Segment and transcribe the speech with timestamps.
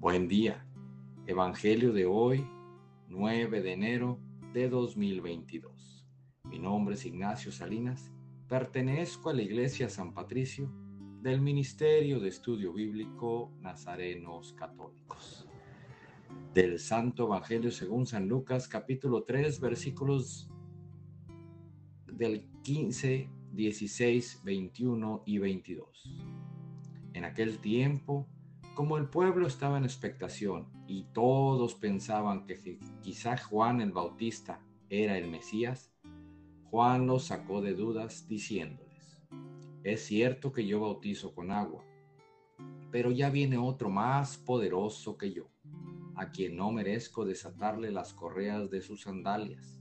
[0.00, 0.64] Buen día.
[1.26, 2.42] Evangelio de hoy,
[3.08, 4.18] 9 de enero
[4.54, 6.06] de 2022.
[6.44, 8.10] Mi nombre es Ignacio Salinas.
[8.48, 10.72] Pertenezco a la Iglesia San Patricio
[11.20, 15.46] del Ministerio de Estudio Bíblico Nazarenos Católicos.
[16.54, 20.48] Del Santo Evangelio según San Lucas, capítulo 3, versículos
[22.06, 26.18] del 15, 16, 21 y 22.
[27.12, 28.26] En aquel tiempo,
[28.74, 35.18] como el pueblo estaba en expectación y todos pensaban que quizá Juan el Bautista era
[35.18, 35.92] el Mesías,
[36.70, 39.20] Juan los sacó de dudas diciéndoles,
[39.82, 41.84] es cierto que yo bautizo con agua,
[42.90, 45.48] pero ya viene otro más poderoso que yo,
[46.14, 49.80] a quien no merezco desatarle las correas de sus sandalias.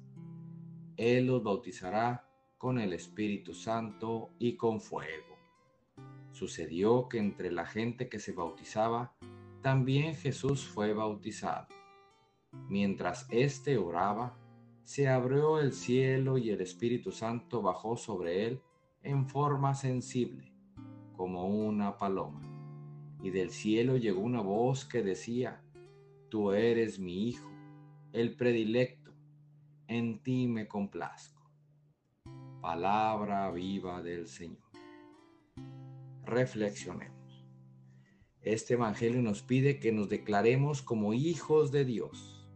[0.97, 2.27] Él los bautizará
[2.57, 5.28] con el Espíritu Santo y con fuego.
[6.39, 9.13] Sucedió que entre la gente que se bautizaba,
[9.61, 11.67] también Jesús fue bautizado.
[12.69, 14.37] Mientras éste oraba,
[14.85, 18.61] se abrió el cielo y el Espíritu Santo bajó sobre él
[19.03, 20.53] en forma sensible,
[21.17, 22.39] como una paloma.
[23.21, 25.61] Y del cielo llegó una voz que decía,
[26.29, 27.51] Tú eres mi Hijo,
[28.13, 29.11] el predilecto,
[29.89, 31.51] en ti me complazco.
[32.61, 34.68] Palabra viva del Señor
[36.29, 37.19] reflexionemos.
[38.41, 42.47] Este Evangelio nos pide que nos declaremos como hijos de Dios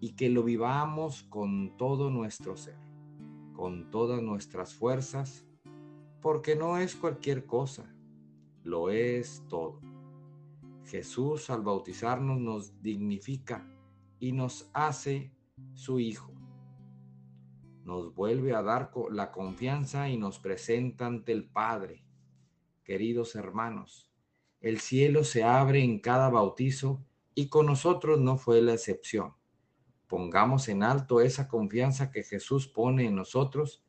[0.00, 2.78] y que lo vivamos con todo nuestro ser,
[3.52, 5.46] con todas nuestras fuerzas,
[6.20, 7.94] porque no es cualquier cosa,
[8.64, 9.80] lo es todo.
[10.86, 13.64] Jesús al bautizarnos nos dignifica
[14.18, 15.32] y nos hace
[15.74, 16.32] su Hijo.
[17.84, 22.07] Nos vuelve a dar la confianza y nos presenta ante el Padre
[22.88, 24.10] queridos hermanos.
[24.62, 29.34] El cielo se abre en cada bautizo y con nosotros no fue la excepción.
[30.06, 33.84] Pongamos en alto esa confianza que Jesús pone en nosotros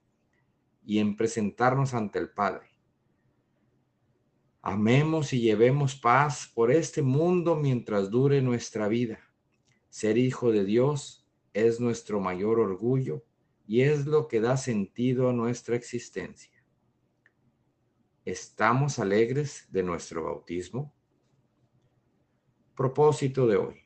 [0.83, 2.67] y en presentarnos ante el Padre.
[4.61, 9.21] Amemos y llevemos paz por este mundo mientras dure nuestra vida.
[9.87, 13.23] Ser hijo de Dios es nuestro mayor orgullo
[13.65, 16.58] y es lo que da sentido a nuestra existencia.
[18.29, 20.93] ¿Estamos alegres de nuestro bautismo?
[22.75, 23.81] Propósito de hoy.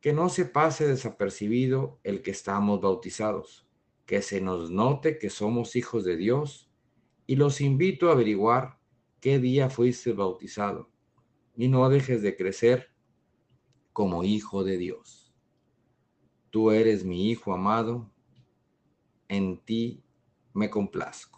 [0.00, 3.68] Que no se pase desapercibido el que estamos bautizados,
[4.06, 6.70] que se nos note que somos hijos de Dios
[7.26, 8.78] y los invito a averiguar
[9.20, 10.88] qué día fuiste bautizado
[11.54, 12.90] y no dejes de crecer
[13.92, 15.34] como hijo de Dios.
[16.48, 18.10] Tú eres mi hijo amado,
[19.28, 20.02] en ti
[20.54, 21.37] me complazco.